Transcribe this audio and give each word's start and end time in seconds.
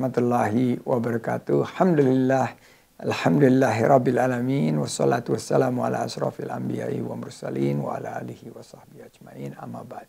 warahmatullahi 0.00 0.80
wabarakatuh. 0.80 1.60
Alhamdulillah. 1.60 2.56
Alhamdulillahi 3.04 3.80
rabbil 3.84 4.16
alamin. 4.16 4.72
Wassalatu 4.80 5.36
wassalamu 5.36 5.84
ala 5.84 6.08
asrafil 6.08 6.48
anbiya'i 6.48 7.04
wa 7.04 7.20
mursalin 7.20 7.84
wa 7.84 8.00
ala 8.00 8.16
alihi 8.16 8.48
wa 8.48 8.64
sahbihi 8.64 9.04
ajmain. 9.04 9.52
Amma 9.60 9.84
ba'd. 9.84 10.08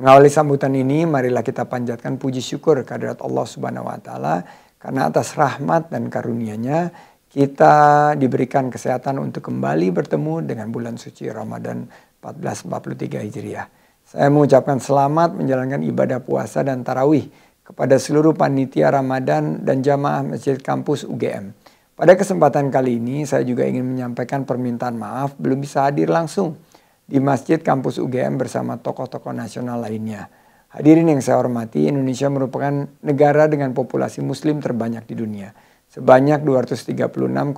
Mengawali 0.00 0.32
sambutan 0.32 0.72
ini, 0.72 1.04
marilah 1.04 1.44
kita 1.44 1.68
panjatkan 1.68 2.16
puji 2.16 2.40
syukur 2.40 2.80
kehadirat 2.88 3.20
Allah 3.20 3.44
subhanahu 3.44 3.84
wa 3.84 4.00
ta'ala. 4.00 4.48
Karena 4.80 5.12
atas 5.12 5.36
rahmat 5.36 5.92
dan 5.92 6.08
karunia-Nya, 6.08 6.88
kita 7.28 8.16
diberikan 8.16 8.72
kesehatan 8.72 9.20
untuk 9.20 9.44
kembali 9.52 9.92
bertemu 9.92 10.40
dengan 10.40 10.72
bulan 10.72 10.96
suci 10.96 11.28
Ramadan 11.28 11.84
1443 12.24 13.28
Hijriah. 13.28 13.68
Saya 14.08 14.32
mengucapkan 14.32 14.80
selamat 14.80 15.36
menjalankan 15.36 15.84
ibadah 15.84 16.24
puasa 16.24 16.64
dan 16.64 16.80
tarawih 16.80 17.28
kepada 17.68 18.00
seluruh 18.00 18.32
panitia 18.32 18.88
Ramadan 18.88 19.60
dan 19.60 19.84
jamaah 19.84 20.24
Masjid 20.24 20.56
Kampus 20.56 21.04
UGM. 21.04 21.52
Pada 21.92 22.16
kesempatan 22.16 22.72
kali 22.72 22.96
ini 22.96 23.28
saya 23.28 23.44
juga 23.44 23.68
ingin 23.68 23.84
menyampaikan 23.84 24.48
permintaan 24.48 24.96
maaf 24.96 25.36
belum 25.36 25.60
bisa 25.60 25.84
hadir 25.84 26.08
langsung 26.08 26.56
di 27.04 27.20
Masjid 27.20 27.60
Kampus 27.60 28.00
UGM 28.00 28.40
bersama 28.40 28.80
tokoh-tokoh 28.80 29.36
nasional 29.36 29.84
lainnya. 29.84 30.32
Hadirin 30.72 31.12
yang 31.12 31.20
saya 31.20 31.44
hormati, 31.44 31.92
Indonesia 31.92 32.32
merupakan 32.32 32.88
negara 33.04 33.44
dengan 33.52 33.76
populasi 33.76 34.24
muslim 34.24 34.64
terbanyak 34.64 35.04
di 35.04 35.14
dunia. 35.16 35.52
Sebanyak 35.92 36.44
236,53 36.44 37.52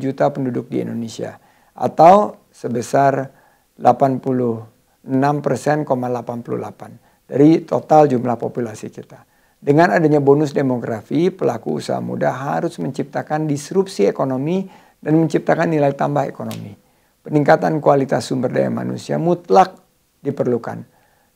juta 0.00 0.24
penduduk 0.32 0.72
di 0.72 0.84
Indonesia 0.84 1.36
atau 1.76 2.36
sebesar 2.52 3.28
86 3.76 5.44
persen, 5.44 5.84
88 5.84 7.11
dari 7.26 7.62
total 7.62 8.10
jumlah 8.10 8.36
populasi 8.38 8.88
kita. 8.92 9.24
Dengan 9.62 9.94
adanya 9.94 10.18
bonus 10.18 10.50
demografi, 10.50 11.30
pelaku 11.30 11.78
usaha 11.78 12.02
muda 12.02 12.34
harus 12.34 12.82
menciptakan 12.82 13.46
disrupsi 13.46 14.10
ekonomi 14.10 14.66
dan 14.98 15.14
menciptakan 15.14 15.70
nilai 15.70 15.94
tambah 15.94 16.26
ekonomi. 16.26 16.74
Peningkatan 17.22 17.78
kualitas 17.78 18.26
sumber 18.26 18.50
daya 18.50 18.66
manusia 18.74 19.22
mutlak 19.22 19.78
diperlukan 20.18 20.82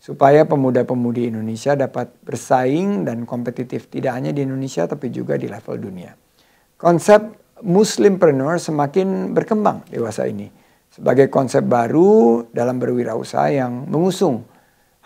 supaya 0.02 0.42
pemuda-pemudi 0.42 1.30
Indonesia 1.30 1.78
dapat 1.78 2.10
bersaing 2.26 3.06
dan 3.06 3.22
kompetitif 3.22 3.86
tidak 3.86 4.18
hanya 4.18 4.34
di 4.34 4.42
Indonesia 4.42 4.90
tapi 4.90 5.14
juga 5.14 5.38
di 5.38 5.46
level 5.46 5.76
dunia. 5.78 6.10
Konsep 6.74 7.46
Muslimpreneur 7.56 8.60
semakin 8.60 9.32
berkembang 9.32 9.88
dewasa 9.88 10.28
ini 10.28 10.52
sebagai 10.92 11.32
konsep 11.32 11.64
baru 11.64 12.44
dalam 12.52 12.76
berwirausaha 12.76 13.48
yang 13.48 13.88
mengusung 13.88 14.44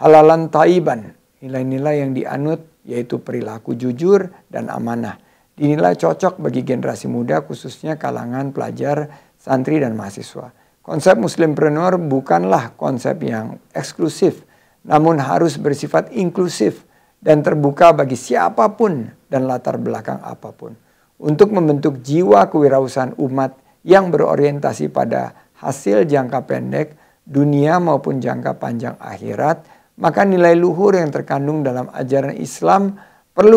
halalan 0.01 0.49
taiban, 0.49 1.13
nilai-nilai 1.45 2.03
yang 2.03 2.13
dianut 2.17 2.65
yaitu 2.89 3.21
perilaku 3.21 3.77
jujur 3.77 4.33
dan 4.49 4.73
amanah. 4.73 5.21
Dinilai 5.53 5.93
cocok 6.01 6.41
bagi 6.41 6.65
generasi 6.65 7.05
muda 7.05 7.45
khususnya 7.45 8.01
kalangan 8.01 8.57
pelajar, 8.57 9.13
santri 9.37 9.77
dan 9.77 9.93
mahasiswa. 9.93 10.57
Konsep 10.81 11.21
muslimpreneur 11.21 12.01
bukanlah 12.01 12.73
konsep 12.81 13.21
yang 13.21 13.61
eksklusif, 13.77 14.49
namun 14.89 15.21
harus 15.21 15.61
bersifat 15.61 16.09
inklusif 16.17 16.89
dan 17.21 17.45
terbuka 17.45 17.93
bagi 17.93 18.17
siapa 18.17 18.73
pun 18.73 19.13
dan 19.29 19.45
latar 19.45 19.77
belakang 19.77 20.25
apa 20.25 20.49
pun. 20.57 20.73
Untuk 21.21 21.53
membentuk 21.53 22.01
jiwa 22.01 22.49
kewirausahaan 22.49 23.13
umat 23.21 23.53
yang 23.85 24.09
berorientasi 24.09 24.89
pada 24.89 25.37
hasil 25.61 26.09
jangka 26.09 26.49
pendek, 26.49 26.97
dunia 27.29 27.77
maupun 27.77 28.25
jangka 28.25 28.57
panjang 28.57 28.97
akhirat, 28.97 29.80
maka 30.01 30.25
nilai 30.25 30.57
luhur 30.57 30.97
yang 30.97 31.13
terkandung 31.13 31.61
dalam 31.61 31.93
ajaran 31.93 32.35
Islam 32.35 32.97